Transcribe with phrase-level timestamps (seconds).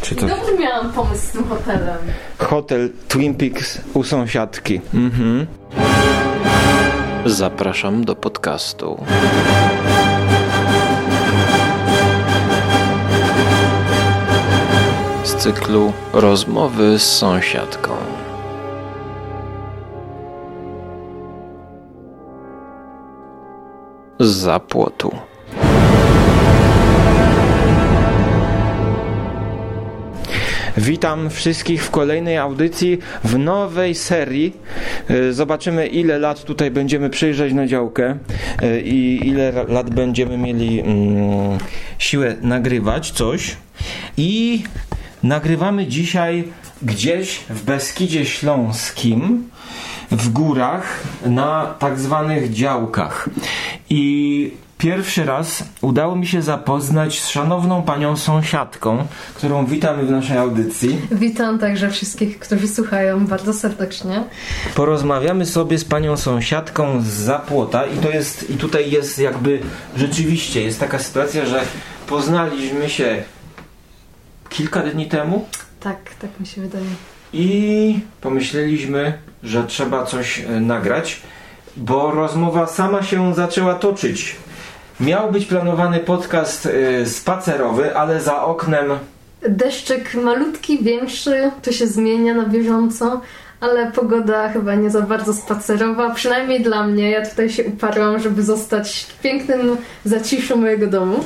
[0.00, 1.98] Czy to Dobry miałam pomysł z tym hotelem.
[2.38, 4.80] hotel Twin Peaks u sąsiadki?
[4.94, 5.46] Mhm.
[7.26, 9.04] Zapraszam do podcastu.
[15.24, 17.96] Z cyklu Rozmowy z sąsiadką.
[24.20, 25.10] Z zapłotu.
[30.78, 34.56] Witam wszystkich w kolejnej audycji w nowej serii.
[35.08, 38.18] E, Zobaczymy ile lat tutaj będziemy przyjeżdżać na działkę
[38.62, 41.58] e, i ile lat będziemy mieli mm,
[41.98, 43.56] siłę nagrywać coś.
[44.16, 44.62] I
[45.22, 46.44] nagrywamy dzisiaj
[46.82, 49.50] gdzieś w Beskidzie Śląskim
[50.10, 53.28] w górach na tak zwanych działkach.
[53.90, 60.38] I pierwszy raz udało mi się zapoznać z szanowną panią sąsiadką, którą witamy w naszej
[60.38, 61.00] audycji.
[61.10, 64.24] Witam także wszystkich, którzy słuchają bardzo serdecznie.
[64.74, 69.60] Porozmawiamy sobie z panią sąsiadką z Zapłota i to jest i tutaj jest jakby
[69.96, 71.60] rzeczywiście jest taka sytuacja, że
[72.06, 73.22] poznaliśmy się
[74.48, 75.44] kilka dni temu
[75.80, 76.84] Tak, tak mi się wydaje.
[77.32, 81.20] i pomyśleliśmy, że trzeba coś e, nagrać,
[81.76, 84.36] bo rozmowa sama się zaczęła toczyć.
[85.00, 88.90] Miał być planowany podcast e, spacerowy, ale za oknem
[89.48, 93.20] Deszczyk malutki, większy, to się zmienia na bieżąco,
[93.60, 97.10] ale pogoda chyba nie za bardzo spacerowa, przynajmniej dla mnie.
[97.10, 101.24] Ja tutaj się uparłam, żeby zostać w pięknym zaciszu mojego domu.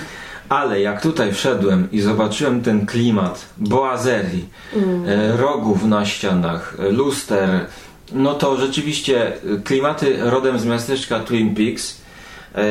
[0.49, 4.49] Ale jak tutaj wszedłem i zobaczyłem ten klimat boazerii,
[5.07, 7.67] e, rogów na ścianach, e, luster,
[8.13, 12.02] no to rzeczywiście e, klimaty rodem z miasteczka Twin Peaks,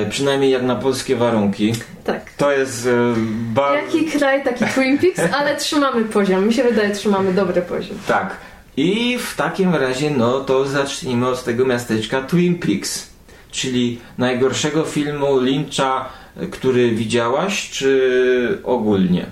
[0.10, 2.22] przynajmniej jak na polskie warunki, Tak.
[2.38, 3.14] to jest e,
[3.54, 3.76] bardzo...
[3.98, 6.48] Jaki kraj, taki Twin Peaks, ale trzymamy poziom.
[6.48, 7.98] Mi się wydaje, trzymamy dobry poziom.
[8.08, 8.36] Tak.
[8.78, 13.08] I w takim razie, no to zacznijmy od tego miasteczka Twin Peaks,
[13.52, 19.26] czyli najgorszego filmu Lyncha, e, który widziałaś, czy ogólnie?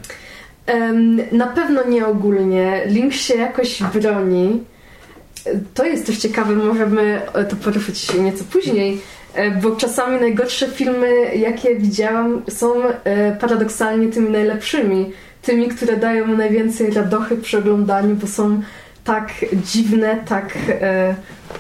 [0.66, 2.82] Em, Na pewno nie ogólnie.
[2.86, 4.64] Link się jakoś broni.
[5.46, 8.98] E, To jest też ciekawe, możemy e, to poruszyć nieco później, e,
[9.62, 15.12] bo czasami najgorsze filmy, jakie widziałam, są e, paradoksalnie tymi najlepszymi.
[15.42, 18.62] Tymi, które dają najwięcej radochy przy oglądaniu, bo są
[19.04, 21.16] tak dziwne, tak e,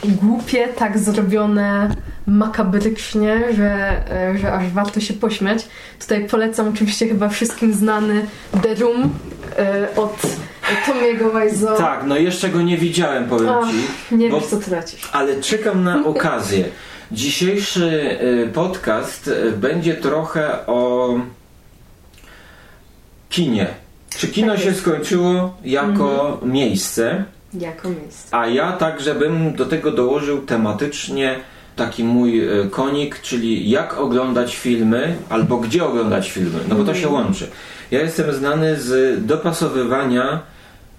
[0.05, 1.95] głupie, tak zrobione
[2.27, 3.71] makabrycznie, że,
[4.11, 5.67] e, że aż warto się pośmiać.
[5.99, 8.25] Tutaj polecam oczywiście chyba wszystkim znany
[8.63, 9.09] The Room
[9.57, 10.21] e, od
[10.85, 11.77] Tomiego Wiseau.
[11.77, 13.69] Tak, no jeszcze go nie widziałem, powiem Ach,
[14.09, 14.15] ci.
[14.15, 15.09] nie bo- wiesz co tracisz.
[15.11, 16.65] Ale czekam na okazję.
[17.11, 21.09] Dzisiejszy y, podcast y, będzie trochę o
[23.29, 23.67] kinie.
[24.17, 28.35] Czy kino Tak się skończyło jako miejsce, Jako miejsce.
[28.37, 31.35] a ja także bym do tego dołożył tematycznie
[31.75, 36.95] taki mój y, konik, czyli jak oglądać filmy albo gdzie oglądać filmy, no bo to
[36.95, 37.47] się łączy.
[37.91, 40.39] Ja jestem znany z dopasowywania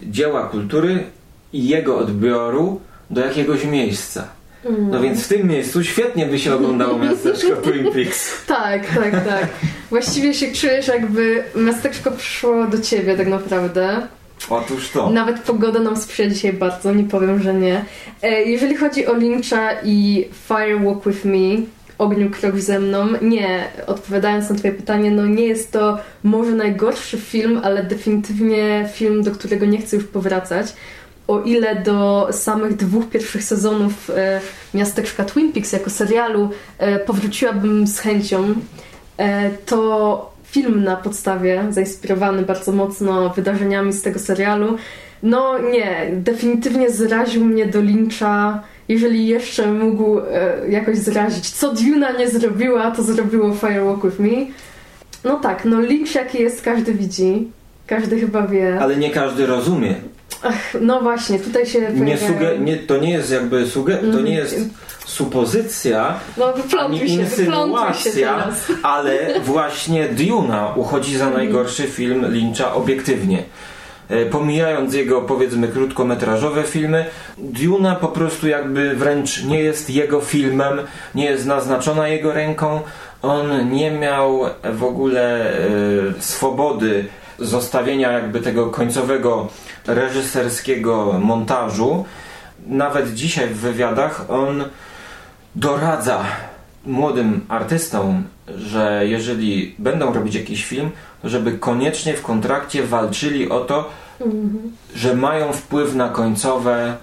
[0.02, 1.04] dzieła kultury
[1.52, 4.28] i jego odbioru do jakiegoś miejsca.
[4.64, 8.46] No więc w tym miejscu świetnie by się oglądało miasteczko Twin Peaks.
[8.46, 9.46] Tak, tak, tak.
[9.90, 14.06] Właściwie się czujesz jakby miasteczko przyszło do ciebie tak naprawdę.
[14.50, 15.10] Otóż to.
[15.10, 17.84] Nawet pogoda nam sprzyja dzisiaj bardzo, nie powiem, że nie.
[18.22, 21.62] E, Jeżeli chodzi o Lyncha i Fire Walk With Me,
[21.98, 27.18] Ogniu Krok ze mną, nie, odpowiadając na twoje pytanie, no nie jest to może najgorszy
[27.18, 30.66] film, ale definitywnie film, do którego nie chcę już powracać.
[31.30, 34.40] O ile do samych dwóch pierwszych sezonów e,
[34.74, 38.54] Miasteczka Twin Peaks jako serialu e, powróciłabym z chęcią,
[39.18, 44.76] e, to film na podstawie, zainspirowany bardzo mocno wydarzeniami z tego serialu,
[45.22, 48.62] no nie, definitywnie zraził mnie do Lyncha.
[48.88, 54.18] Jeżeli jeszcze mógł e, jakoś zrazić, co Duna nie zrobiła, to zrobiło Fire Walk With
[54.18, 54.46] Me.
[55.24, 57.48] No tak, no Lynch jaki jest, każdy widzi.
[57.86, 58.78] Każdy chyba wie.
[58.80, 59.94] Ale nie każdy rozumie.
[60.42, 64.24] Ach, no właśnie, tutaj się Nie suge, nie, to nie jest jakby suge, to Mhm.
[64.24, 64.56] nie jest
[65.06, 68.48] supozycja, No ani insynuacja,
[68.82, 73.42] ale właśnie Duna uchodzi za najgorszy film Lyncha obiektywnie.
[74.08, 77.04] E, Pomijając jego powiedzmy krótkometrażowe filmy,
[77.38, 80.78] Duna po prostu jakby wręcz nie jest jego filmem,
[81.14, 82.80] nie jest naznaczona jego ręką.
[83.22, 84.40] On nie miał
[84.72, 85.58] w ogóle e,
[86.18, 87.04] swobody
[87.38, 89.48] zostawienia jakby tego końcowego
[89.94, 92.04] reżyserskiego montażu.
[92.66, 94.64] Nawet dzisiaj w wywiadach on
[95.56, 96.24] doradza
[96.86, 100.90] młodym artystom, że jeżeli będą robić jakiś film,
[101.24, 103.90] żeby koniecznie w kontrakcie walczyli o to,
[104.94, 106.96] że mają wpływ na końcowe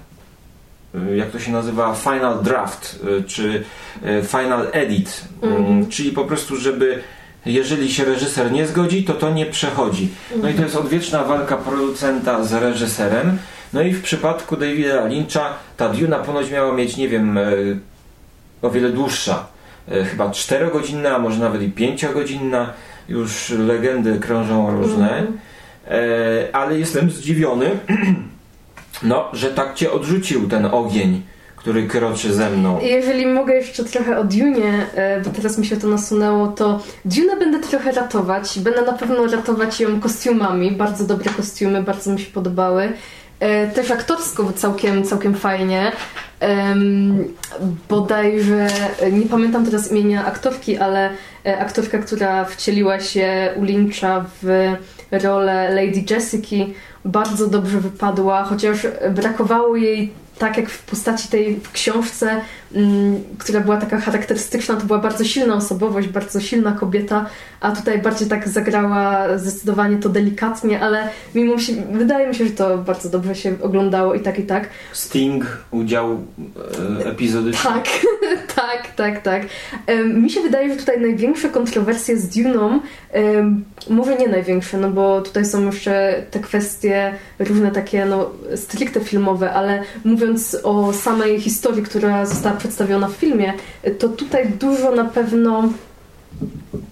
[1.12, 3.64] y, jak to się nazywa, final draft, y, czy
[4.06, 5.88] y, final edit, Mhm.
[5.90, 7.04] czyli po prostu, żeby
[7.48, 10.10] jeżeli się reżyser nie zgodzi, to to nie przechodzi.
[10.42, 13.38] No i to jest odwieczna walka producenta z reżyserem.
[13.74, 17.44] No i w przypadku Davida Lyncha ta Duna ponoć miała mieć, nie wiem, e,
[18.62, 19.48] o wiele dłuższa.
[19.92, 22.66] E, Chyba 4-godzinna, a może nawet i 5-godzinna.
[23.10, 25.10] Już legendy krążą różne.
[25.10, 25.38] Mhm.
[25.88, 27.70] E, ale jestem zdziwiony,
[29.04, 31.22] no, że tak cię odrzucił ten ogień,
[31.68, 32.80] który kroczy ze mną.
[32.82, 37.38] Jeżeli mogę jeszcze trochę o Dune, e, bo teraz mi się to nasunęło, to Dune
[37.40, 38.60] będę trochę ratować.
[38.60, 40.72] Będę na pewno ratować ją kostiumami.
[40.72, 42.94] Bardzo dobre kostiumy, bardzo mi się podobały.
[43.40, 45.92] E, Też aktorsko całkiem, całkiem fajnie.
[46.40, 47.24] Em,
[47.90, 48.68] bodajże,
[49.00, 51.10] e, nie pamiętam teraz imienia aktorki, ale
[51.60, 54.72] aktorka, która wcieliła się u Lyncha w
[55.12, 56.56] rolę Lady Jessica,
[57.06, 58.78] bardzo dobrze wypadła, chociaż
[59.10, 62.42] brakowało jej tak jak w postaci tej w książce,
[63.38, 67.26] która była taka charakterystyczna, to była bardzo silna osobowość, bardzo silna kobieta,
[67.62, 72.52] a tutaj bardziej tak zagrała zdecydowanie to delikatnie, ale mimo się, wydaje mi się, że
[72.52, 74.70] to bardzo dobrze się oglądało i tak i tak.
[74.94, 76.18] Sting, udział
[77.00, 77.70] e, epizodyczny.
[77.70, 77.88] Tak,
[78.56, 79.42] tak, tak, tak.
[79.88, 82.80] Em, Mi się wydaje, że tutaj największe kontrowersje z Duną,
[83.12, 89.00] em, może nie największe, no bo tutaj są jeszcze te kwestie różne takie, no stricte
[89.00, 93.54] filmowe, ale mówiąc o samej historii, która została przedstawiona w filmie,
[94.00, 95.70] to tutaj dużo na pewno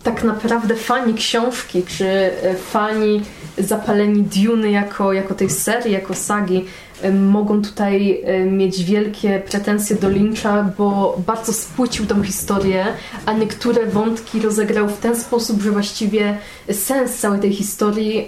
[0.04, 3.22] tak naprawdę fani książki, czy e, fani
[3.58, 6.66] zapaleni Duny jako, jako tej serii, jako sagi,
[7.14, 12.86] mogą tutaj mieć wielkie pretensje do Lyncha, bo bardzo spłycił tą historię,
[13.26, 16.38] a niektóre wątki rozegrał w ten sposób, że właściwie
[16.72, 18.28] sens całej tej historii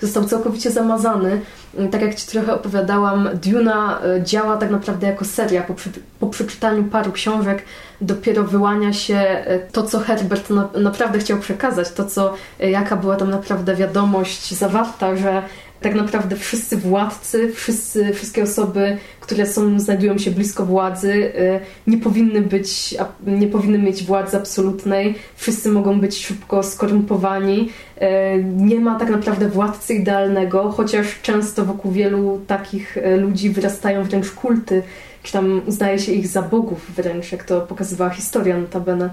[0.00, 1.40] e, został całkowicie zamazany.
[1.78, 5.62] E, Tak jak Ci trochę opowiadałam, Duna e, działa tak naprawdę jako seria.
[5.62, 5.90] Po, przy,
[6.20, 7.62] po przeczytaniu paru książek
[8.00, 13.30] dopiero wyłania się to, co Herbert na, naprawdę chciał przekazać, to, co, jaka była tam
[13.30, 15.42] naprawdę wiadomość zawarta, że
[15.84, 21.98] tak naprawdę wszyscy władcy, wszyscy, wszystkie osoby, które są, znajdują się blisko władzy, e, nie
[21.98, 22.94] powinny być,
[23.26, 25.14] nie powinny mieć władzy absolutnej.
[25.36, 27.70] Wszyscy mogą być szybko skorumpowani.
[27.98, 34.04] E, Nie ma tak naprawdę władcy idealnego, chociaż często wokół wielu takich e, ludzi wyrastają
[34.04, 34.82] wręcz kulty,
[35.22, 39.10] czy tam uznaje się ich za bogów wręcz, jak to pokazywała historia notabene.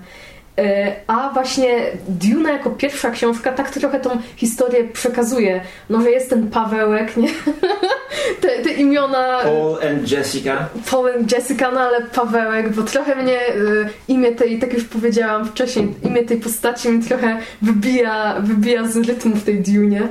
[0.58, 5.62] E, A właśnie Duna jako pierwsza książka tak trochę tą historię przekazuje.
[5.90, 7.30] No, że jest ten Pawełek, nie?
[8.42, 9.40] Te, te imiona...
[9.44, 10.70] Paul and Jessica.
[10.92, 15.46] Paul and Jessica, no ale Pawełek, bo trochę mnie y, imię tej, tak już powiedziałam
[15.46, 20.08] wcześniej, imię tej postaci mi trochę wybija, wybija z rytmu w tej Dunie.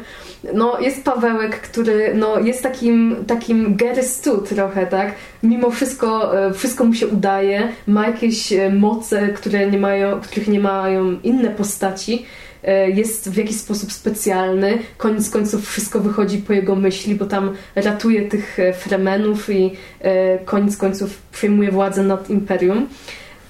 [0.54, 4.02] No, jest Pawełek, który no, jest takim, takim Gary
[4.48, 5.14] trochę, tak?
[5.42, 10.48] Mimo wszystko, y, wszystko mu się udaje, ma jakieś y, moce, które nie mają, których
[10.48, 12.26] nie mają inne postaci
[12.62, 14.78] e, jest w jakiś sposób specjalny.
[14.96, 20.38] Koniec końców wszystko wychodzi po jego myśli, bo tam ratuje tych e, Fremenów i e,
[20.38, 22.86] koniec końców przejmuje władzę nad Imperium.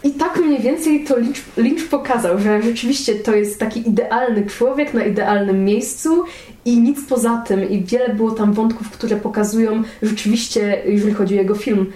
[0.05, 4.95] I tak mniej więcej to Lynch, Lynch pokazał, że rzeczywiście to jest taki idealny człowiek
[4.95, 6.25] na idealnym miejscu
[6.65, 7.71] i nic poza tym.
[7.71, 11.93] I wiele było tam wątków, które pokazują rzeczywiście, jeżeli chodzi o jego film,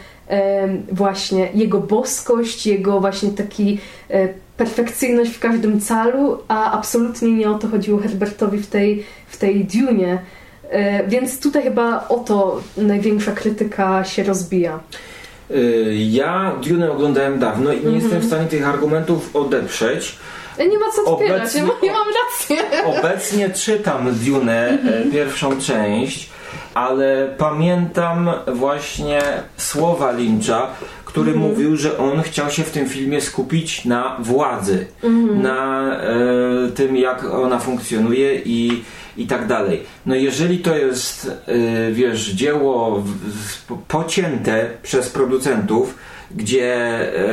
[0.93, 3.79] właśnie jego boskość, jego właśnie taki
[4.11, 9.37] e, perfekcyjność w każdym calu, a absolutnie nie o to chodziło Herbertowi w tej, w
[9.37, 10.19] tej Dunie.
[10.71, 14.81] E, Więc tutaj chyba o to największa krytyka się rozbija.
[15.51, 17.95] Y, Ja Dune oglądałem dawno i nie Mhm.
[17.95, 20.17] jestem w stanie tych argumentów odeprzeć.
[20.59, 22.57] Nie ma co odpierać, Obecnie- nie, ma, nie mam racji.
[22.99, 25.09] Obecnie czytam Dune, Mhm.
[25.09, 26.29] e, pierwszą część,
[26.75, 29.23] ale pamiętam właśnie
[29.57, 30.67] słowa Lyncha,
[31.05, 31.51] który Mhm.
[31.51, 35.43] mówił, że on chciał się w tym filmie skupić na władzy, Mhm.
[35.43, 36.13] na e,
[36.75, 38.83] tym, jak ona funkcjonuje i,
[39.17, 39.83] i tak dalej.
[40.07, 43.05] No jeżeli to jest, e, wiesz, dzieło
[43.89, 45.95] pocięte przez producentów,
[46.31, 46.75] gdzie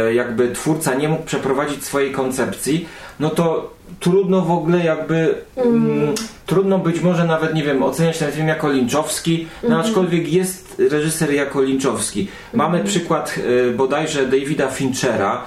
[0.08, 2.88] e, jakby twórca nie mógł przeprowadzić swojej koncepcji,
[3.20, 8.32] no to trudno w ogóle jakby mm, trudno być może nawet nie wiem oceniać ten
[8.32, 12.28] film jako linczowski, no aczkolwiek jest reżyser jako linczowski.
[12.54, 13.36] Mamy przykład
[13.70, 15.44] e, bodajże Davida Finchera,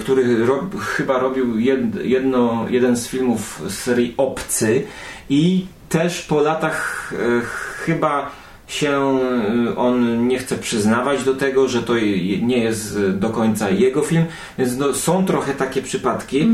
[0.00, 4.82] który rob, chyba robił jed, jedno, jeden z filmów z serii Obcy
[5.30, 7.40] i też po latach e,
[7.84, 8.30] chyba
[8.66, 11.94] się e, on nie chce przyznawać do tego, że to
[12.42, 14.24] nie jest e, do końca jego film,
[14.58, 16.48] więc no, są trochę takie przypadki.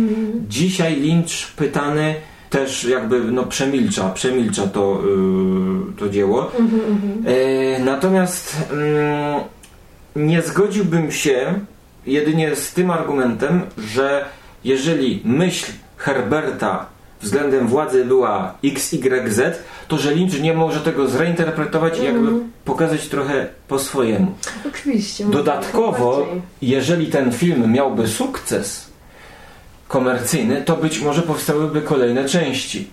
[0.48, 2.14] Dzisiaj Lynch pytany,
[2.50, 6.50] też jakby no, przemilcza, przemilcza to, yy, to dzieło.
[6.58, 7.24] Mhm, mhm.
[7.24, 8.68] Yy, natomiast
[10.16, 11.54] yy, nie zgodziłbym się
[12.06, 14.24] jedynie z tym argumentem, że
[14.64, 16.86] jeżeli myśl Herberta
[17.22, 19.40] względem władzy była XYZ,
[19.88, 22.52] to że Lynch nie może tego zreinterpretować i jakby Mhm.
[22.64, 24.34] pokazać trochę po swojemu.
[24.68, 25.24] Oczywiście.
[25.24, 26.26] Dodatkowo,
[26.62, 28.90] jeżeli ten film miałby sukces
[29.88, 32.88] komercyjny, to być może powstałyby kolejne części.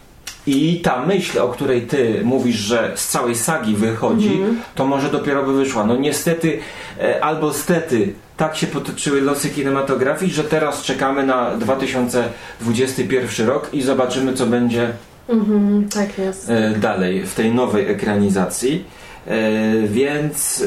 [0.47, 4.59] I ta myśl, o której ty mówisz, że z całej sagi wychodzi, Mhm.
[4.75, 5.83] to może dopiero by wyszła.
[5.85, 6.59] No niestety,
[7.01, 13.81] e, albo stety, tak się potoczyły losy kinematografii, że teraz czekamy na 2021 rok i
[13.81, 14.89] zobaczymy, co będzie
[15.29, 16.49] Mhm, tak jest.
[16.49, 18.83] e, dalej w tej nowej ekranizacji.
[19.27, 20.63] E, Więc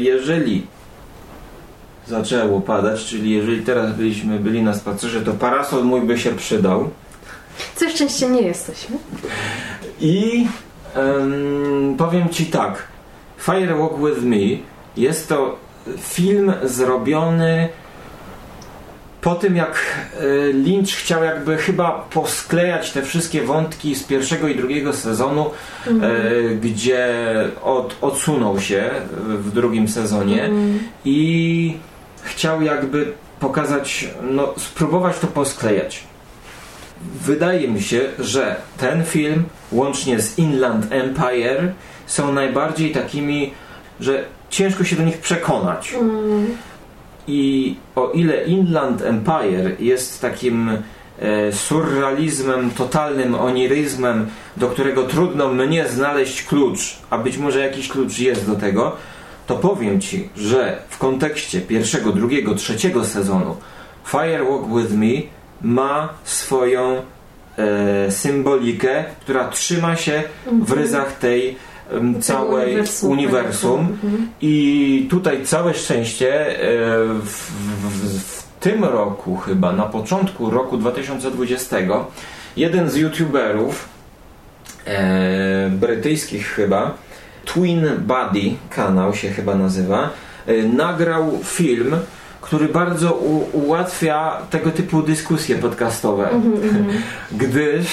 [0.00, 0.66] jeżeli
[2.06, 6.90] zaczęło padać, czyli jeżeli teraz byliśmy byli na spacerze, to parasol mój by się przydał.
[7.76, 8.96] Co szczęście nie jesteśmy.
[10.00, 10.46] I
[10.94, 12.82] em, powiem Ci tak,
[13.38, 14.58] Fire Walk With Me
[14.96, 15.56] jest to
[15.98, 17.68] film zrobiony
[19.22, 19.74] po tym jak
[20.20, 25.50] e, Lynch chciał jakby chyba posklejać te wszystkie wątki z pierwszego i drugiego sezonu,
[25.86, 25.90] e,
[26.54, 27.08] gdzie
[27.62, 28.90] od, odsunął się
[29.26, 30.78] w drugim sezonie Mhm.
[31.04, 31.76] i
[32.22, 36.04] chciał jakby pokazać, no spróbować to posklejać.
[37.20, 41.72] Wydaje mi się, że ten film łącznie z Inland Empire
[42.06, 43.52] są najbardziej takimi,
[44.00, 45.94] że ciężko się do nich przekonać.
[45.94, 46.46] Mm,
[47.26, 50.70] I o ile Inland Empire jest takim
[51.18, 58.18] e, surrealizmem, totalnym oniryzmem, do którego trudno mnie znaleźć klucz, a być może jakiś klucz
[58.18, 58.96] jest do tego,
[59.46, 63.56] to powiem Ci, że w kontekście pierwszego, drugiego, trzeciego sezonu
[64.04, 67.02] Fire Walk With Me ma swoją
[67.58, 70.22] e, symbolikę, która trzyma się
[70.62, 71.56] w ryzach tej
[72.20, 73.10] całej uniwersum.
[73.10, 73.80] uniwersum.
[73.80, 74.28] Mhm.
[74.40, 77.50] I tutaj całe szczęście e, w,
[77.82, 81.76] w, w tym roku chyba, na początku roku 2020
[82.56, 83.88] jeden z youtuberów
[84.86, 86.94] e, brytyjskich chyba
[87.44, 90.10] Twin Buddy kanał się chyba nazywa
[90.46, 91.96] e, nagrał film
[92.52, 93.12] który bardzo
[93.52, 96.28] ułatwia tego typu dyskusje podcastowe.
[97.32, 97.86] Gdyż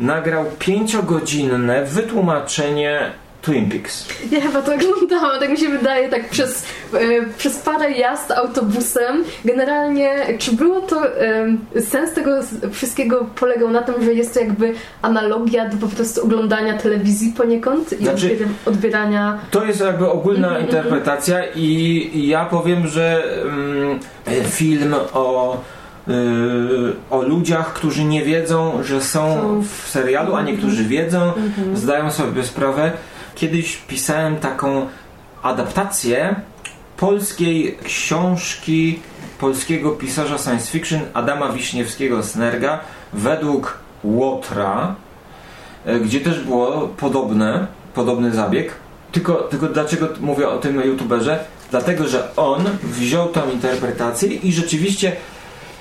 [0.00, 3.10] nagrał pięciogodzinne wytłumaczenie
[3.42, 6.64] Twin Peaks Ja chyba to oglądałam, tak mi się wydaje, tak przez,
[6.94, 6.98] e,
[7.38, 9.24] przez parę jazd autobusem.
[9.44, 12.30] Generalnie, czy było to, e, sens tego
[12.72, 17.92] wszystkiego polegał na tym, że jest to jakby analogia do po prostu oglądania telewizji poniekąd
[18.00, 19.38] i Znaczy- odbier- odbierania...
[19.50, 23.98] To jest jakby ogólna Mhm, interpretacja i ja powiem, że mm,
[24.50, 25.56] film o,
[26.08, 26.12] y,
[27.10, 29.62] o ludziach, którzy nie wiedzą, że są Są.
[29.62, 31.32] w serialu, a niektórzy wiedzą,
[31.74, 32.92] zdają sobie sprawę.
[33.36, 34.86] Kiedyś pisałem taką
[35.42, 36.36] adaptację
[36.96, 39.00] polskiej książki
[39.38, 42.78] polskiego pisarza science fiction Adama Wiśniewskiego-Snerga
[43.12, 44.94] według Łotra,
[45.86, 48.72] e, gdzie też było podobne, podobny zabieg.
[49.12, 51.44] Tylko, tylko dlaczego mówię o tym youtuberze?
[51.70, 55.16] Dlatego, że on wziął tą interpretację i rzeczywiście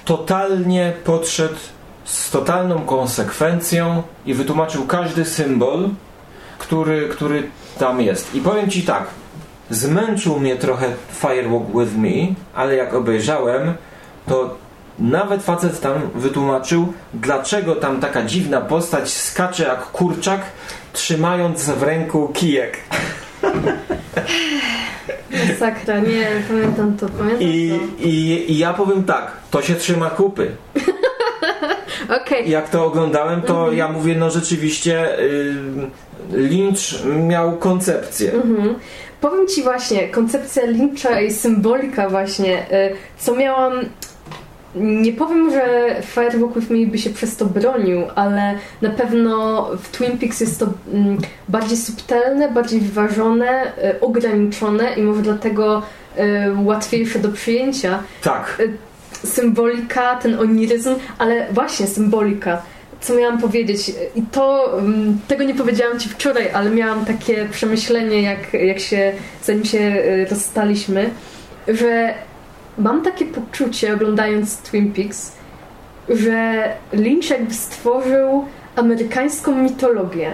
[0.06, 1.56] totalnie podszedł
[2.06, 5.90] z totalną konsekwencją i wytłumaczył każdy symbol,
[6.66, 7.44] który, który
[7.80, 8.36] tam jest.
[8.36, 9.04] I powiem Ci tak,
[9.70, 13.74] zmęczył mnie trochę Firewalk With Me, ale jak obejrzałem,
[14.28, 14.56] to
[15.00, 20.42] nawet facet tam wytłumaczył, dlaczego tam taka dziwna postać skacze jak kurczak,
[20.94, 22.78] trzymając w ręku kijek.
[25.50, 30.52] Masakra, nie, pamiętam to, pamiętam I, i, I ja powiem tak, to się trzyma kupy.
[30.74, 30.96] to.
[32.22, 35.56] Okej, Jak to oglądałem, to ja mówię, no rzeczywiście y,
[36.32, 38.34] Lynch miał koncepcję.
[38.34, 38.76] Mhm.
[39.22, 43.74] Powiem Ci właśnie, koncepcja Lyncha i symbolika właśnie, y, co miałam...
[44.76, 49.98] Nie powiem, że Firewalk With Me by się przez to bronił, ale na pewno w
[49.98, 51.18] Twin Peaks jest to mm,
[51.50, 55.82] bardziej subtelne, bardziej wyważone, y, ograniczone i może dlatego
[56.18, 56.22] y,
[56.64, 58.04] łatwiejsze do przyjęcia.
[58.24, 58.62] Tak.
[59.24, 62.62] Symbolika, ten oniryzm, ale właśnie symbolika.
[63.06, 63.92] Co miałam powiedzieć?
[64.16, 69.12] I to, mm, tego nie powiedziałam Ci wczoraj, ale miałam takie przemyślenie, jak, jak się,
[69.44, 71.10] zanim się y, rozstaliśmy,
[71.68, 72.14] że
[72.78, 75.32] mam takie poczucie, oglądając Twin Peaks,
[76.10, 78.46] że Lynch jakby stworzył
[78.76, 80.32] amerykańską mitologię.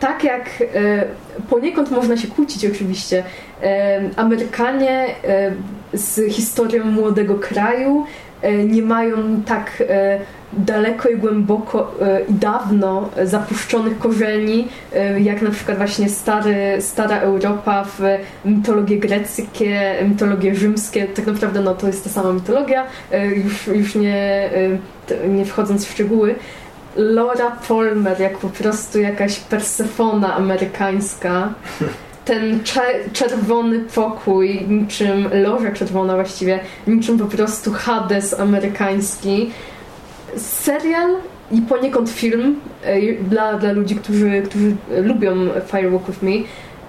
[0.00, 1.04] Tak jak e,
[1.50, 3.24] poniekąd można się kłócić oczywiście.
[3.62, 5.52] E, Amerykanie e,
[5.92, 8.06] z historią młodego kraju
[8.64, 9.82] nie mają tak
[10.52, 17.18] daleko i głęboko e, i dawno zapuszczonych korzeni, e, jak na przykład właśnie stary, stara
[17.18, 18.00] Europa w
[18.44, 21.06] mitologie greckie, mitologie rzymskie.
[21.06, 24.50] Tak naprawdę no, to jest ta sama mitologia, e, już, już nie,
[25.28, 26.34] nie wchodząc w szczegóły.
[26.96, 31.52] Laura Palmer, jak po prostu jakaś Persefona amerykańska.
[32.24, 32.60] Ten
[33.12, 39.50] czerwony pokój, niczym loża czerwona właściwie, niczym po prostu Hades amerykański
[40.38, 41.10] serial
[41.52, 45.32] i poniekąd film e, dla, dla ludzi, którzy, którzy lubią
[45.66, 46.30] Firewalk With Me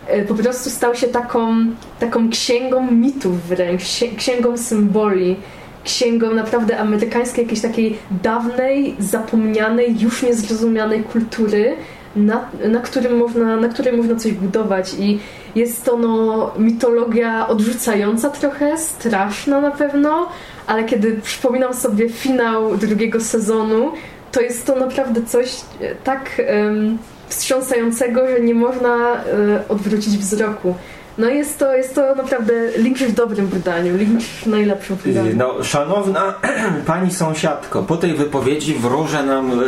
[0.07, 1.55] e, po prostu stał się taką,
[1.99, 3.83] taką księgą mitów wręcz,
[4.17, 5.35] księgą symboli,
[5.83, 11.75] księgą naprawdę amerykańskiej, jakiejś takiej dawnej, zapomnianej, już niezrozumianej kultury,
[12.17, 15.19] na, na, którym można, na której można coś budować i
[15.55, 20.29] jest to no, mitologia odrzucająca trochę, straszna na pewno,
[20.67, 23.91] ale kiedy przypominam sobie finał drugiego sezonu,
[24.31, 26.97] to jest to naprawdę coś e, tak um,
[27.27, 29.21] wstrząsającego, że nie można um,
[29.69, 30.75] odwrócić wzroku.
[31.17, 35.31] No jest to, jest to naprawdę Lynch w dobrym wydaniu, Lynch w najlepszym wydaniu.
[35.35, 36.33] No, szanowna
[36.85, 39.63] pani sąsiadko, po tej wypowiedzi wróżę nam e,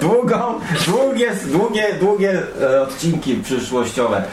[0.00, 2.42] długą, długie, długie, długie
[2.82, 4.24] odcinki przyszłościowe.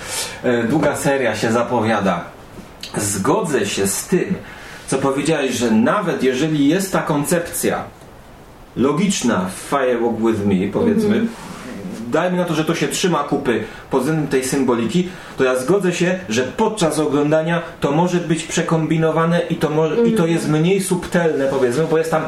[0.69, 2.23] Długa seria się zapowiada.
[2.97, 4.35] Zgodzę się z tym,
[4.87, 7.83] co powiedziałeś, że nawet jeżeli jest ta koncepcja
[8.75, 11.50] logiczna w Firewalk With Me, powiedzmy, mm -hmm.
[12.11, 15.93] Dajmy na to, że to się trzyma kupy pod względem tej symboliki, to ja zgodzę
[15.93, 20.81] się, że podczas oglądania to może być przekombinowane i to, mm i to jest mniej
[20.81, 22.23] subtelne, powiedzmy, bo jest tam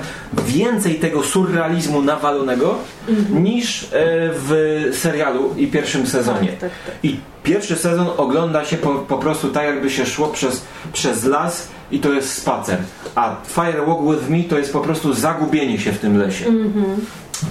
[0.47, 2.75] więcej tego surrealizmu nawalonego
[3.09, 3.87] mm niż e,
[4.33, 6.47] w serialu i pierwszym sezonie.
[6.47, 6.95] Tak, tak, tak.
[7.03, 11.67] I pierwszy sezon ogląda się po, po prostu tak, jakby się szło przez, przez las
[11.91, 12.77] i to jest spacer.
[13.15, 16.45] A Firewalk with Me to jest po prostu zagubienie się w tym lesie.
[16.45, 16.95] Mm -hmm.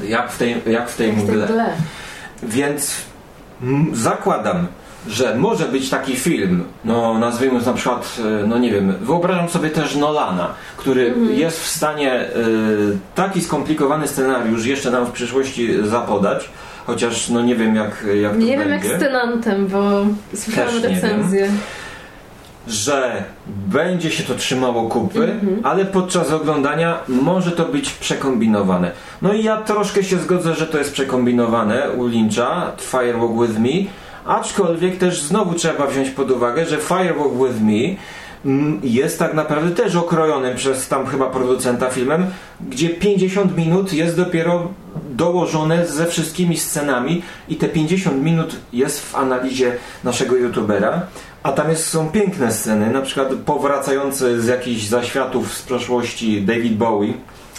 [0.08, 1.48] Jak w tej, jak w tej mgle.
[2.42, 2.96] Więc
[3.92, 4.66] zakładam,
[5.08, 9.70] że może być taki film, no nazwijmy na przykład, e, no nie wiem, wyobrażam sobie
[9.70, 11.30] też Nolana, który -hmm.
[11.30, 16.48] jest w stanie y, taki skomplikowany scenariusz jeszcze nam w przyszłości zapodać,
[16.86, 18.88] chociaż no nie wiem jak, jak nie to wiem będzie.
[18.88, 21.50] jak z Tenantem, bo słyszałam recenzję
[22.68, 25.60] że będzie się to trzymało kupy, mm -hmm.
[25.62, 28.90] ale podczas oglądania może to być przekombinowane.
[29.22, 33.90] No i ja troszkę się zgodzę, że to jest przekombinowane u Lyncha, Firewalk With Me,
[34.26, 37.96] aczkolwiek też znowu trzeba wziąć pod uwagę, że Firewalk With Me
[38.44, 42.26] mm, jest tak naprawdę też okrojonym przez tam chyba producenta filmem,
[42.68, 44.68] gdzie 50 minut jest dopiero
[45.10, 51.02] dołożone ze wszystkimi scenami i te 50 minut jest w analizie naszego youtubera.
[51.42, 56.76] A tam jest, są piękne sceny, na przykład powracający z jakichś zaświatów z przeszłości David
[56.76, 57.12] Bowie.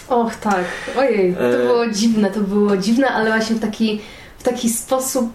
[0.08, 0.64] Och tak,
[0.98, 1.66] ojej, to e...
[1.66, 4.00] było dziwne, to było dziwne, ale właśnie w taki,
[4.38, 5.30] w taki sposób,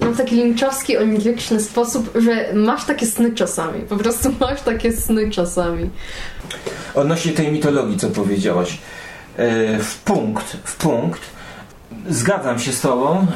[0.00, 4.92] no w taki linczowski, oniryczny sposób, że masz takie sny czasami, po prostu masz takie
[4.92, 5.90] sny czasami.
[6.94, 8.78] Odnośnie tej mitologii, co powiedziałaś,
[9.36, 11.20] e, w punkt, w punkt,
[12.08, 13.26] zgadzam się z tobą,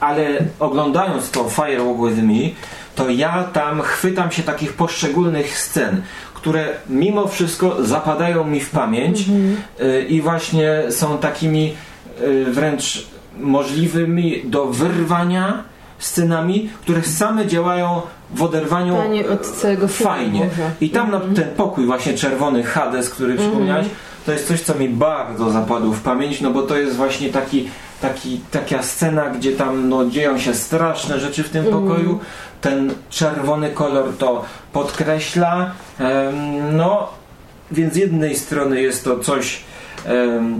[0.00, 2.50] ale oglądając to Firewalk With Me,
[2.96, 6.02] to ja tam chwytam się takich poszczególnych scen,
[6.34, 9.56] które mimo wszystko zapadają mi w pamięć mhm.
[9.80, 11.74] y, i właśnie są takimi
[12.22, 13.06] y, wręcz
[13.38, 15.64] możliwymi do wyrwania
[15.98, 18.02] scenami, które same działają
[18.34, 18.96] w oderwaniu
[19.32, 20.50] od całego fajnie.
[20.80, 21.34] I tam mhm.
[21.34, 23.50] ten pokój właśnie czerwony Hades, który mhm.
[23.50, 23.86] przypomniałeś,
[24.26, 27.68] to jest coś, co mi bardzo zapadło w pamięć, no bo to jest właśnie taki,
[28.00, 32.20] taki, taka scena, gdzie tam no, dzieją się straszne rzeczy w tym pokoju,
[32.60, 35.70] ten czerwony kolor to podkreśla.
[36.72, 37.08] No,
[37.70, 39.64] więc z jednej strony jest to coś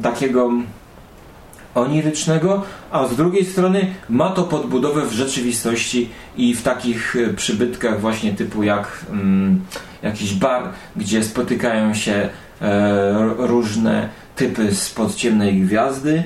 [0.03, 0.51] takiego
[1.77, 8.01] onirycznego, a z drugiej strony ma to podbudowę w rzeczywistości i w takich e, przybytkach
[8.01, 9.61] właśnie typu jak mm,
[10.03, 10.63] jakiś bar,
[10.97, 12.29] gdzie spotykają się
[12.61, 16.25] e, różne typy z ciemnej gwiazdy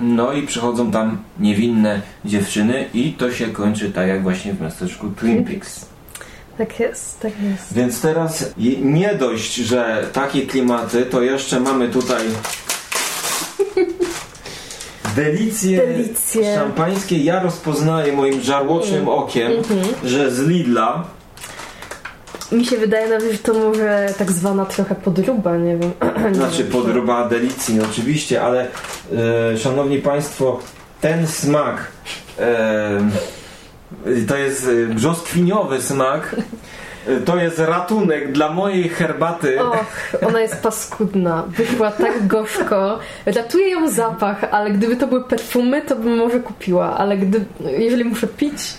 [0.00, 5.10] no i przychodzą tam niewinne dziewczyny i to się kończy tak jak właśnie w miasteczku
[5.10, 5.86] Twin Peaks.
[6.58, 7.74] Tak jest, tak jest.
[7.74, 12.22] Więc teraz nie dość, że takie klimaty, to jeszcze mamy tutaj
[15.16, 16.54] delicje, delicje.
[16.54, 17.18] szampańskie.
[17.18, 19.08] Ja rozpoznaję moim żarłocznym mm.
[19.08, 19.86] okiem, mm -hmm.
[20.04, 21.04] że z Lidla
[22.52, 25.92] mi się wydaje nawet, że to może tak zwana trochę podruba, nie wiem.
[26.34, 28.68] Znaczy podruba delicji, oczywiście, ale
[29.56, 30.58] szanowni Państwo,
[31.00, 31.86] ten smak
[32.38, 33.00] e,
[34.28, 36.36] to jest brzoskwiniowy smak
[37.24, 39.62] to jest ratunek dla mojej herbaty.
[39.62, 41.44] Och, ona jest paskudna.
[41.48, 42.98] Wyszła tak gorzko.
[43.26, 46.96] Ratuje ją zapach, ale gdyby to były perfumy, to bym może kupiła.
[46.98, 47.44] Ale gdy,
[47.78, 48.74] jeżeli muszę pić,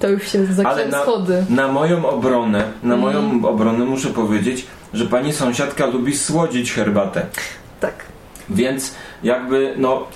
[0.00, 1.44] to już się zaczynają na, schody.
[1.50, 3.00] na moją obronę, na Mhm.
[3.00, 7.26] moją obronę muszę powiedzieć, że pani sąsiadka lubi słodzić herbatę.
[7.80, 7.94] Tak.
[8.50, 8.94] Więc
[9.26, 10.06] jakby, no,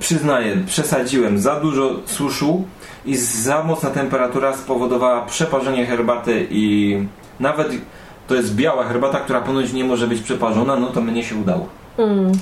[0.00, 1.38] przyznaję, przesadziłem.
[1.38, 2.64] Za dużo suszu
[3.06, 6.98] i za mocna temperatura spowodowała przeparzenie herbaty i
[7.40, 7.68] nawet
[8.28, 11.68] to jest biała herbata, która ponoć nie może być przeparzona, no to mnie się udało.
[11.98, 12.32] Mm.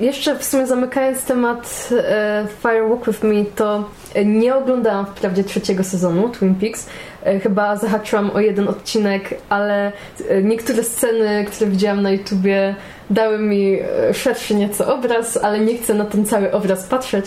[0.00, 5.44] Jeszcze w sumie zamykając temat e, Fire Walk With Me, to e, nie oglądałam wprawdzie
[5.44, 6.86] trzeciego sezonu Twin Peaks.
[7.24, 9.92] E, chyba zahaczyłam o jeden odcinek, ale
[10.28, 12.74] e, niektóre sceny, które widziałam na YouTubie
[13.10, 17.26] dały mi e, szerszy nieco obraz, ale nie chcę na ten cały obraz patrzeć.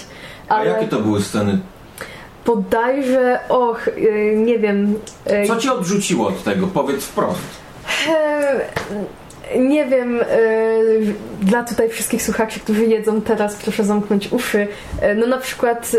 [0.50, 1.60] A Ale jakie to były sceny?
[2.46, 4.96] bodajże, och, e, nie wiem...
[5.26, 6.68] e, Co cię odrzuciło od tego?
[6.68, 7.42] Powiedz wprost.
[9.60, 10.20] Nie wiem,
[11.42, 14.68] dla tutaj wszystkich słuchaczy, którzy jedzą teraz, proszę zamknąć uszy.
[15.16, 15.92] No na przykład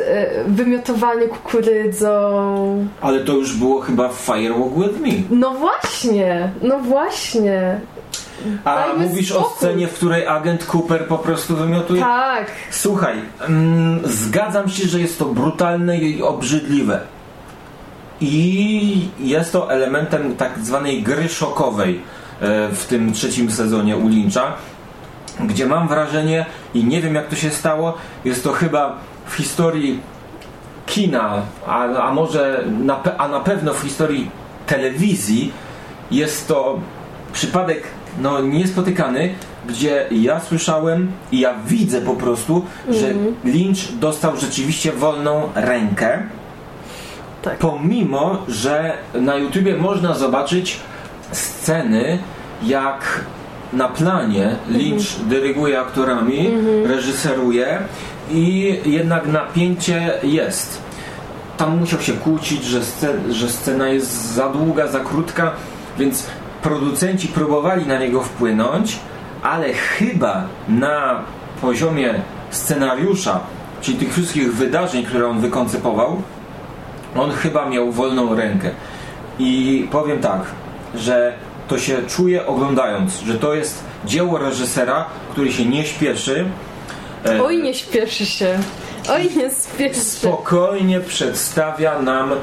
[0.47, 2.87] wymiotowanie kukurydzą.
[3.01, 5.09] Ale to już było chyba w Firewalk With Me.
[5.31, 7.81] No właśnie, no właśnie.
[8.65, 9.57] A mówisz o spokój.
[9.57, 12.01] scenie, w której agent Cooper po prostu wymiotuje?
[12.01, 17.01] Tak, Słuchaj, mm, zgadzam się, że jest to brutalne i obrzydliwe.
[18.21, 22.01] I jest to elementem tak zwanej gry szokowej
[22.41, 24.53] e, w tym trzecim sezonie u Lyncha,
[25.41, 28.97] gdzie mam wrażenie, i nie wiem jak to się stało, jest to chyba
[29.27, 30.01] w historii
[30.87, 34.31] kina, a, a może na, a na pewno w historii
[34.67, 35.53] telewizji
[36.11, 36.81] jest to
[37.33, 37.83] przypadek
[38.21, 39.35] no, niespotykany,
[39.69, 43.07] gdzie ja słyszałem i ja widzę po prostu, że
[43.45, 46.23] Lynch dostał rzeczywiście wolną rękę,
[47.43, 47.59] tak.
[47.59, 50.81] pomimo, że na YouTubie można zobaczyć
[51.33, 52.19] sceny,
[52.63, 53.25] jak
[53.73, 56.51] na planie Lynch dyryguje aktorami,
[56.85, 57.79] reżyseruje
[58.31, 60.83] i jednak napięcie jest.
[61.57, 65.53] Tam musiał się kłócić, że, scen- że scena jest za długa, za krótka,
[65.99, 66.27] więc
[66.63, 68.97] producenci próbowali na niego wpłynąć,
[69.43, 71.21] ale chyba na
[71.61, 72.15] poziomie
[72.51, 73.41] scenariusza,
[73.81, 76.23] czyli tych wszystkich wydarzeń, które on wykoncypował,
[77.17, 78.71] on chyba miał wolną rękę.
[79.39, 80.41] I powiem tak,
[80.95, 81.33] że
[81.69, 86.47] to się czuje oglądając, że to jest dzieło reżysera, który się nie śpieszy.
[87.27, 88.59] e, Oj, nie śpieszy się.
[89.11, 90.01] Oj, nie śpieszy się.
[90.01, 92.37] spokojnie przedstawia nam e,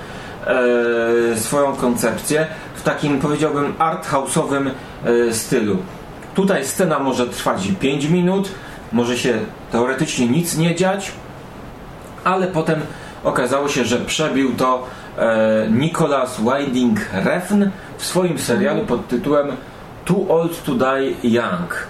[1.40, 2.48] swoją koncepcję
[2.86, 4.70] takim powiedziałbym arthouse'owym
[5.06, 5.78] e, stylu.
[6.36, 8.52] Tutaj scena może trwać 5 minut,
[8.92, 9.40] może się
[9.72, 11.12] teoretycznie nic nie dziać,
[12.24, 12.80] ale potem
[13.24, 19.48] okazało się, że przebił to e, Nicholas Winding Refn w swoim serialu pod tytułem
[20.06, 21.88] Too Old to Die Young.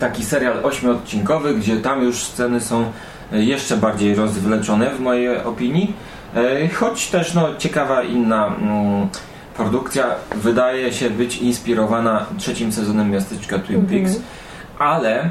[0.00, 2.84] Taki serial ośmiodcinkowy, gdzie tam już sceny są
[3.32, 5.94] e, jeszcze bardziej rozwleczone w mojej opinii.
[6.36, 9.08] E, Choć też no, ciekawa inna mm,
[9.56, 14.20] produkcja wydaje się być inspirowana trzecim sezonem miasteczka Twin Peaks,
[14.78, 15.30] ale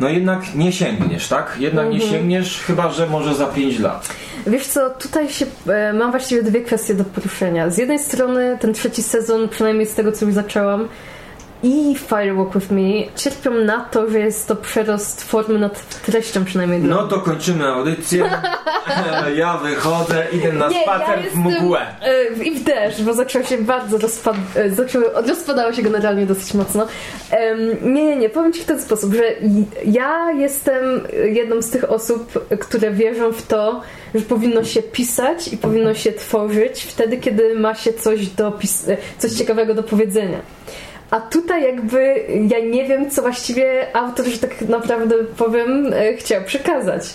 [0.00, 1.56] no jednak nie sięgniesz, tak?
[1.58, 4.08] Jednak nie sięgniesz, chyba że może za 5 lat.
[4.46, 7.70] Wiesz co, tutaj się e, mam właściwie dwie kwestie do poruszenia.
[7.70, 10.88] Z jednej strony ten trzeci sezon, przynajmniej z tego co już zaczęłam,
[11.64, 12.82] i Fire Walk With Me
[13.16, 18.24] cierpią na to, że jest to przerost formy nad treścią przynajmniej No to kończymy audycję.
[19.36, 21.80] Ja wychodzę, idę na spacer w mgłę.
[22.02, 24.36] e, I w deszcz, bo zaczęło się bardzo rozpad...
[24.56, 26.86] e, rozpadało się generalnie dosyć mocno.
[27.82, 29.22] Nie, nie, nie, powiem Ci w ten sposób, że
[29.86, 31.00] ja jestem
[31.32, 33.80] jedną z tych osób, które wierzą w to,
[34.14, 38.90] że powinno się pisać i powinno się tworzyć wtedy, kiedy ma się coś, do pis-
[38.92, 40.38] e, coś ciekawego do powiedzenia.
[41.10, 46.42] A tutaj jakby ja nie wiem, co właściwie autor, że tak naprawdę powiem, e, chciał
[46.42, 47.14] przekazać.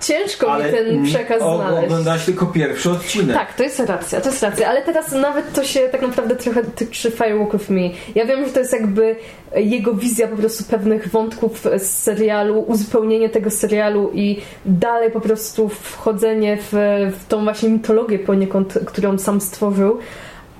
[0.00, 1.84] Ciężko mi ten przekaz o- znaleźć.
[1.84, 3.36] oglądasz tylko pierwszy odcinek.
[3.36, 6.64] Tak, to jest racja, to jest racja, ale teraz nawet to się tak naprawdę trochę
[6.64, 7.80] tyczy Firewalk with Me.
[8.14, 9.16] Ja wiem, że to jest jakby
[9.56, 15.68] jego wizja po prostu pewnych wątków z serialu, uzupełnienie tego serialu i dalej po prostu
[15.68, 16.72] wchodzenie w,
[17.18, 19.98] w tą właśnie mitologię poniekąd, którą sam stworzył.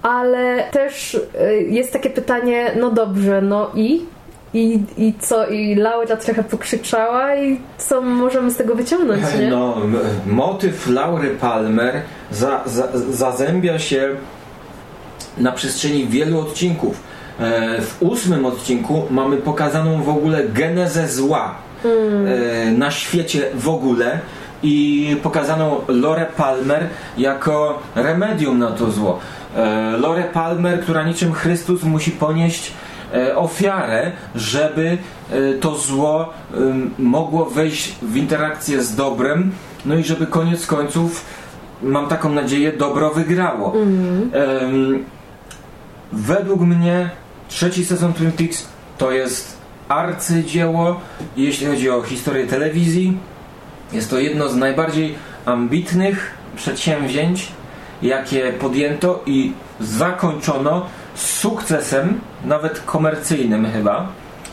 [0.05, 4.03] Ale też y, jest takie pytanie, no dobrze, no i?
[4.55, 5.47] I, I co?
[5.47, 9.49] I Laura trochę pokrzyczała i co możemy z tego wyciągnąć, nie?
[9.49, 9.77] No,
[10.27, 14.09] motyw Laury Palmer za, za, zazębia się
[15.38, 17.01] na przestrzeni wielu odcinków.
[17.40, 24.19] E, w ósmym odcinku mamy pokazaną w ogóle genezę zła e, na świecie w ogóle
[24.62, 26.87] i pokazaną Lorę Palmer
[27.19, 29.19] jako remedium na to zło.
[29.55, 32.73] E, Lore Palmer, która niczym Chrystus musi ponieść
[33.14, 34.99] e, ofiarę, żeby
[35.31, 36.33] e, to zło
[36.99, 39.53] mogło wejść w interakcję z dobrem,
[39.87, 41.25] no i żeby koniec końców,
[41.83, 43.75] mam taką nadzieję, dobro wygrało.
[43.75, 45.05] Em,
[46.12, 47.11] według mnie
[47.49, 49.57] trzeci sezon Twin Peaks to jest
[49.88, 51.01] arcydzieło,
[51.37, 53.19] jeśli chodzi o historię telewizji.
[53.93, 55.14] Jest to jedno z najbardziej
[55.45, 57.53] ambitnych przedsięwzięć,
[58.05, 64.07] jakie podjęto i zakończono sukcesem, nawet komercyjnym chyba.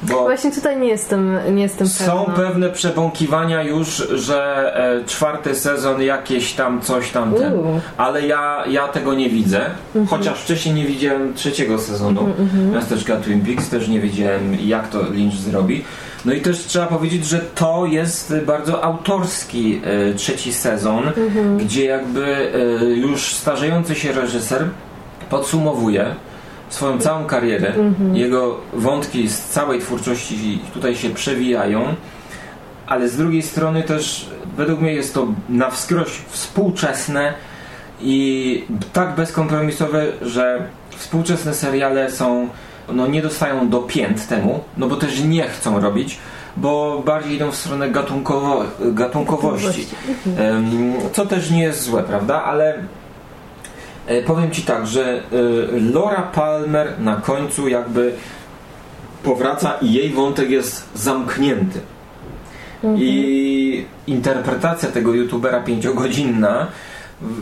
[0.04, 2.34] Bo Właśnie tutaj nie jestem, nie jestem są pewna.
[2.44, 7.54] pewne przebąkiwania już, że e, czwarty sezon jakieś tam coś tam ten.
[7.98, 9.66] Ale ja, ja tego nie widzę.
[9.96, 10.08] Mhm.
[10.08, 12.30] Chociaż wcześniej nie widziałem trzeciego sezonu
[12.74, 15.84] Miasteczka Twin Peaks, też nie wiedziałem jak to Lynch zrobi.
[16.26, 21.58] No i też trzeba powiedzieć, że to jest bardzo autorski e, trzeci sezon, Mhm.
[21.58, 24.66] gdzie jakby e, już starzejący się reżyser
[25.30, 26.16] podsumowuje
[26.70, 27.68] swoją całą karierę.
[27.68, 28.16] Mhm.
[28.16, 31.96] Jego wątki z całej twórczości tutaj się przewijają,
[32.88, 37.34] ale z drugiej strony też według mnie jest to na wskroś współczesne
[38.02, 42.50] i tak bezkompromisowe, że współczesne seriale są,
[42.90, 46.18] no nie dostają do pięt temu, no bo też nie chcą robić,
[46.58, 49.88] bo bardziej idą w stronę gatunkowo, gatunkowości.
[51.14, 52.44] Co też nie jest złe, prawda?
[52.44, 52.74] Ale
[54.08, 55.22] e, powiem Ci tak, że e,
[55.94, 58.14] Laura Palmer na końcu jakby
[59.24, 61.80] powraca i jej wątek jest zamknięty.
[62.96, 66.68] I interpretacja tego youtubera pięciogodzinna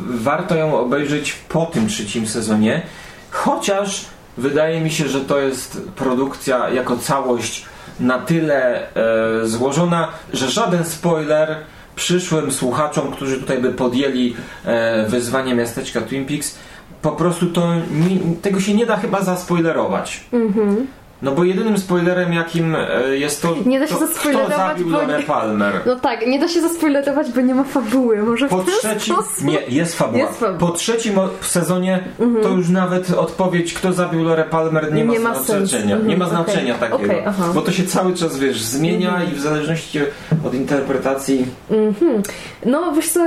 [0.09, 2.81] warto ją obejrzeć po tym trzecim sezonie,
[3.29, 4.05] chociaż
[4.39, 7.65] wydaje mi się, że to jest produkcja jako całość
[7.99, 11.55] na tyle e, złożona, że żaden spoiler
[11.95, 16.55] przyszłym słuchaczom, którzy tutaj by podjęli e, wyzwanie miasteczka Twin Peaks,
[17.01, 20.23] po prostu to nie, tego się nie da chyba zaspoilerować.
[20.33, 20.87] Mhm.
[21.21, 25.23] No bo jedynym spoilerem jakim e, jest to, Nie da się to kto zabił nie-
[25.23, 25.73] Palmer.
[25.85, 28.17] No tak, nie da się zaspoilerować, bo nie ma fabuły.
[28.23, 29.43] Może Po w ten trzecim, sposób?
[29.43, 30.19] nie, jest fabuła.
[30.25, 30.49] Jest fabuła.
[30.49, 30.57] Mhm.
[30.71, 31.99] Po trzecim sezonie
[32.43, 35.67] to już nawet odpowiedź, kto zabił Lorę Palmer nie, Nie ma, ma znaczenia.
[35.67, 35.87] sensu.
[36.07, 36.89] Nie ma Mhm, znaczenia okej.
[36.89, 37.13] takiego.
[37.13, 37.53] Mhm.
[37.53, 39.99] bo to się cały czas, wiesz, zmienia i w zależności
[40.45, 42.21] od interpretacji Mhm.
[42.65, 43.25] No wiesz co,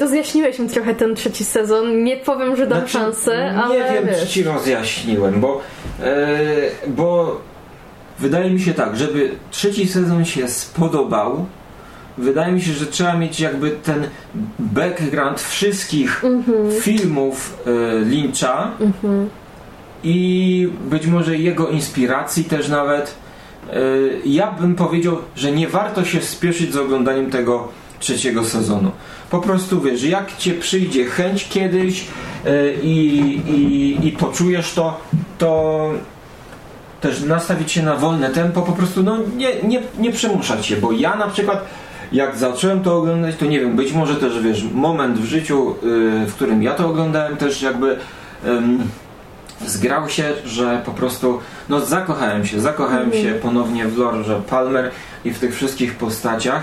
[0.00, 2.04] rozjaśniłeś mi trochę ten trzeci sezon.
[2.04, 4.20] Nie powiem, że dam Znaczy, szansę, Nie ale wiem, wiesz.
[4.20, 5.60] czy ci rozjaśniłem, bo,
[6.02, 7.40] e, bo
[8.18, 11.46] wydaje mi się tak, żeby trzeci sezon się spodobał,
[12.18, 14.06] wydaje mi się, że trzeba mieć jakby ten
[14.58, 16.80] background wszystkich Mhm.
[16.80, 18.70] filmów e, Lyncha
[20.04, 23.14] i być może jego inspiracji też nawet.
[23.70, 23.74] E,
[24.24, 27.68] ja bym powiedział, że nie warto się spieszyć z oglądaniem tego
[28.00, 28.90] trzeciego sezonu.
[29.30, 32.04] Po prostu wiesz, jak cię przyjdzie chęć kiedyś
[32.46, 35.00] e, i, i poczujesz to,
[35.38, 35.90] to
[37.02, 40.92] też nastawić się na wolne tempo, po prostu no, nie, nie, nie przemuszać się, bo
[40.92, 41.64] ja na przykład
[42.12, 45.74] jak zacząłem to oglądać, to nie wiem, być może też wiesz, moment w życiu,
[46.22, 47.96] y, w którym ja to oglądałem też jakby
[48.46, 48.82] ym,
[49.66, 54.90] zgrał się, że po prostu no zakochałem się, zakochałem się ponownie w Lorze Palmer
[55.24, 56.62] i w tych wszystkich postaciach.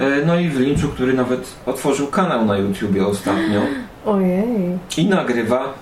[0.00, 3.60] Y, No i w Lynchu, który nawet otworzył kanał na YouTubie ostatnio
[4.06, 4.78] Ojej.
[4.96, 5.74] i nagrywa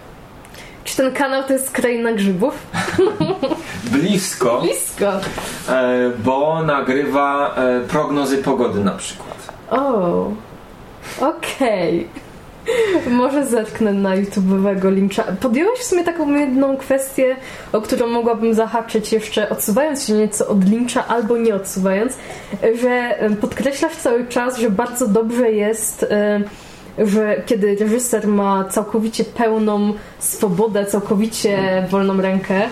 [0.86, 2.54] Czy ten kanał to jest Kraina Grzybów?
[3.92, 5.12] blisko, Blisko.
[5.68, 9.36] e, bo nagrywa e, prognozy pogody na przykład.
[9.70, 10.30] O,
[11.20, 12.08] okej.
[13.10, 15.22] Może zetknę na YouTube'owego Lyncha.
[15.40, 17.36] Podjąłeś w sumie taką jedną kwestię,
[17.72, 22.12] o którą mogłabym zahaczyć jeszcze odsuwając się nieco od Lyncha albo nie odsuwając,
[22.82, 26.06] że podkreślasz cały czas, że bardzo dobrze jest,
[26.98, 32.62] że kiedy reżyser ma całkowicie pełną swobodę, całkowicie wolną rękę,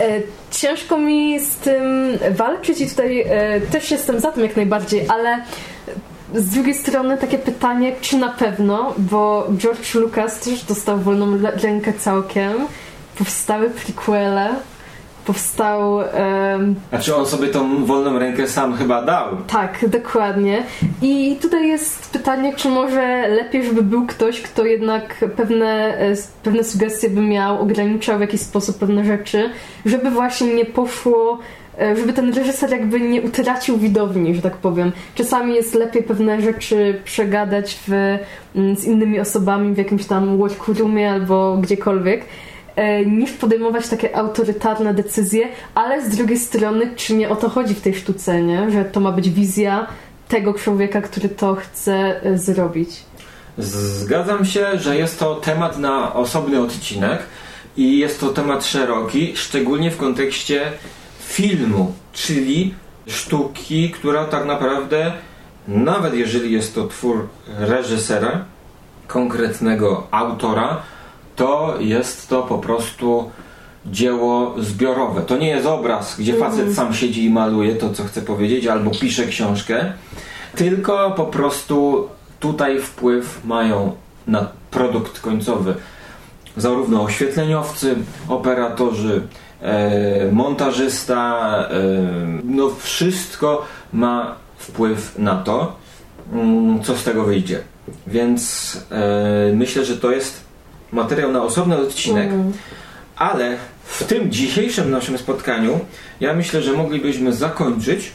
[0.00, 1.82] E, Ciężko mi z tym
[2.30, 5.38] walczyć i tutaj e, też jestem za tym jak najbardziej, ale
[6.34, 11.92] z drugiej strony takie pytanie, czy na pewno, bo George Lucas też dostał wolną rękę
[11.92, 12.52] całkiem,
[13.18, 14.48] powstały prequele,
[15.26, 16.00] powstał...
[16.02, 19.28] em, A czy on sobie tą wolną rękę sam chyba dał?
[19.46, 20.62] tak, dokładnie.
[21.02, 26.64] I tutaj jest pytanie, czy może lepiej, żeby był ktoś, kto jednak pewne, e, pewne
[26.64, 29.50] sugestie by miał, ograniczał w jakiś sposób pewne rzeczy,
[29.86, 31.38] żeby właśnie nie poszło,
[31.80, 34.92] e, żeby ten reżyser jakby nie utracił widowni, że tak powiem.
[35.14, 38.18] Czasami jest lepiej pewne rzeczy przegadać w,
[38.76, 42.24] z innymi osobami w jakimś tam workroomie albo gdziekolwiek
[43.06, 47.80] niż podejmować takie autorytarne decyzje, ale z drugiej strony, czy nie o to chodzi w
[47.80, 48.70] tej sztuce, nie?
[48.70, 49.86] że to ma być wizja
[50.28, 52.90] tego człowieka, który to chce e, zrobić.
[53.58, 57.22] Zgadzam się, że jest to temat na osobny odcinek
[57.76, 60.72] i jest to temat szeroki, szczególnie w kontekście
[61.26, 62.74] filmu, czyli
[63.06, 65.12] sztuki, która tak naprawdę,
[65.68, 68.44] nawet jeżeli jest to twór reżysera,
[69.06, 70.82] konkretnego autora,
[71.36, 73.30] to jest to po prostu
[73.86, 75.22] dzieło zbiorowe.
[75.22, 78.90] To nie jest obraz, gdzie facet sam siedzi i maluje to, co chce powiedzieć, albo
[78.90, 79.92] pisze książkę,
[80.56, 82.08] tylko po prostu
[82.40, 83.92] tutaj wpływ mają
[84.26, 85.74] na produkt końcowy
[86.56, 87.96] zarówno oświetleniowcy,
[88.28, 89.22] operatorzy,
[89.62, 91.74] e, montażysta, e,
[92.44, 95.76] no wszystko ma wpływ na to,
[96.32, 97.60] mm, co z tego wyjdzie.
[98.06, 100.44] Więc e, myślę, że to jest
[100.94, 102.52] materiał na osobny odcinek, Mm.
[103.16, 105.80] ale w tym dzisiejszym naszym spotkaniu
[106.20, 108.12] ja myślę, że moglibyśmy zakończyć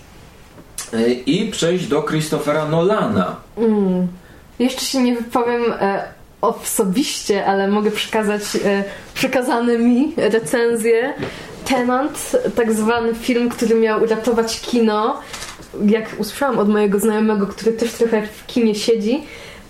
[0.94, 3.36] e, i przejść do Christophera Nolana.
[3.58, 4.08] Mm.
[4.60, 6.04] Jeszcze się nie wypowiem e,
[6.42, 11.14] osobiście, ale mogę przekazać e, przekazane mi recenzję.
[11.66, 15.20] Tenant, tak zwany film, który miał uratować kino.
[15.86, 19.24] Jak usłyszałam od mojego znajomego, który też trochę w kinie siedzi,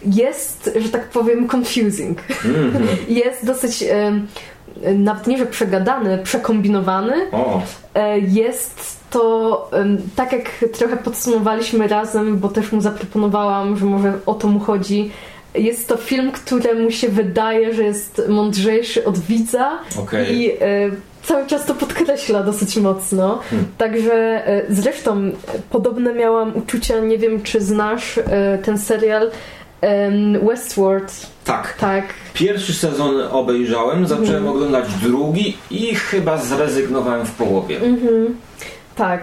[0.06, 2.20] jest, że tak powiem, confusing.
[2.46, 2.88] Mhm.
[3.26, 4.14] Jest dosyć, e,
[4.94, 7.14] nawet nie, że przegadany, przekombinowany.
[7.32, 7.62] O,
[7.96, 9.70] E, Jest to,
[10.16, 15.12] tak jak trochę podsumowaliśmy razem, bo też mu zaproponowałam, że może o to mu chodzi.
[15.56, 20.36] Jest to film, któremu się wydaje, że jest mądrzejszy od widza okej.
[20.36, 20.58] i e,
[21.24, 23.40] cały czas to podkreśla dosyć mocno.
[23.50, 23.68] Hmm.
[23.78, 24.14] Także
[24.48, 25.32] e, zresztą
[25.70, 28.20] podobne miałam uczucia, nie wiem czy znasz
[28.64, 29.32] ten serial
[30.44, 31.28] Westworld.
[31.46, 31.78] Tak.
[31.78, 32.04] Tak.
[32.34, 37.76] Pierwszy sezon obejrzałem, zacząłem oglądać drugi i chyba zrezygnowałem w połowie.
[37.76, 38.36] Mhm.
[38.96, 39.22] Tak.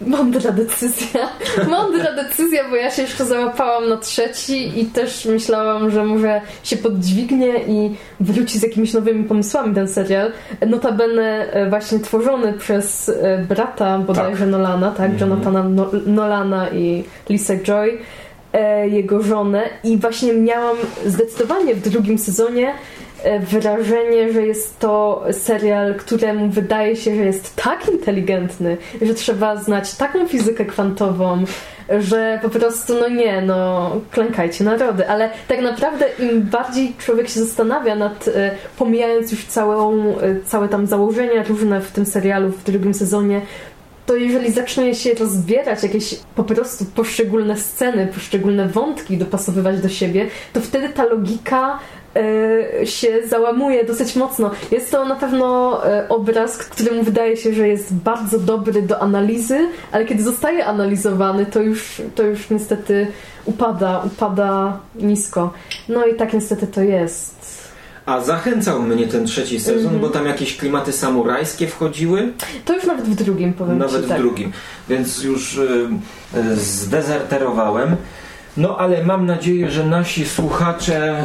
[0.00, 1.28] Mądra decyzja.
[1.70, 6.76] Mądra decyzja, bo ja się jeszcze załapałam na trzeci i też myślałam, że może się
[6.76, 10.32] poddźwignie i wróci z jakimiś nowymi pomysłami ten serial.
[10.66, 15.10] Notabene e, właśnie tworzony przez e, brata bodajże Nolana, tak?
[15.10, 15.30] Mhm.
[15.30, 17.98] Jonathana no Nolana i Lisa Joy,
[18.56, 22.74] e, jego żonę i właśnie miałam zdecydowanie w drugim sezonie
[23.22, 29.56] e, wrażenie, że jest to serial, któremu wydaje się, że jest tak inteligentny, że trzeba
[29.56, 31.44] znać taką fizykę kwantową,
[31.98, 37.40] że po prostu, no nie, no klękajcie narody, ale tak naprawdę im bardziej człowiek się
[37.40, 40.14] zastanawia nad, e, pomijając już całą,
[40.44, 43.40] całe tam założenia różne w tym serialu w drugim sezonie,
[44.06, 50.26] to jeżeli zacznie się rozbierać jakieś po prostu poszczególne sceny, poszczególne wątki dopasowywać do siebie,
[50.52, 51.78] to wtedy ta logika
[52.16, 54.50] e, się załamuje dosyć mocno.
[54.70, 59.68] Jest to na pewno e, obraz, któremu wydaje się, że jest bardzo dobry do analizy,
[59.92, 63.06] ale kiedy zostaje analizowany, to już, to już niestety
[63.44, 65.52] upada, upada nisko.
[65.88, 67.35] No i tak niestety to jest.
[68.06, 70.00] A zachęcał mnie ten trzeci sezon, Mhm.
[70.00, 72.32] bo tam jakieś klimaty samurajskie wchodziły,
[72.64, 74.18] To już nawet w drugim powiem nawet ci, w tak.
[74.18, 74.52] drugim,
[74.88, 75.88] więc już y,
[76.36, 77.96] y, zdezerterowałem.
[78.56, 81.24] No ale mam nadzieję, że nasi słuchacze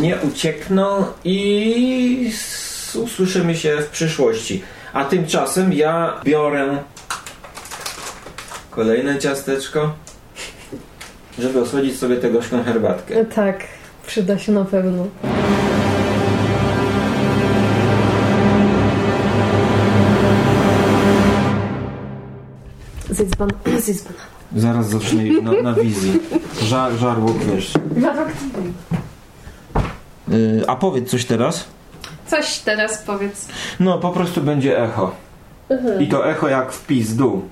[0.00, 2.32] nie uciekną i
[2.94, 4.62] usłyszymy się w przyszłości.
[4.92, 6.78] A tymczasem ja biorę
[8.70, 9.94] kolejne ciasteczko,
[11.38, 13.24] żeby osłodzić sobie gorzką herbatkę.
[13.24, 13.60] Tak,
[14.06, 15.06] przyda się na pewno.
[23.22, 23.50] Zjedz ban...
[23.80, 24.24] Zjedz banana.
[24.56, 26.20] Zaraz zacznę na, na wizji.
[26.62, 27.74] Żar, żarłok, wiesz.
[30.28, 31.64] Yy, a powiedz coś teraz.
[32.26, 33.48] Coś teraz powiedz.
[33.80, 35.14] No, po prostu będzie echo.
[36.00, 37.40] I to echo jak w pizdu.